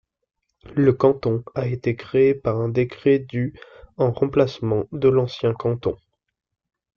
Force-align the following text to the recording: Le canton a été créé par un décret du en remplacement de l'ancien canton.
Le 0.75 0.93
canton 0.93 1.43
a 1.53 1.67
été 1.67 1.95
créé 1.95 2.33
par 2.33 2.57
un 2.59 2.69
décret 2.69 3.19
du 3.19 3.53
en 3.97 4.11
remplacement 4.11 4.85
de 4.91 5.07
l'ancien 5.07 5.53
canton. 5.53 5.95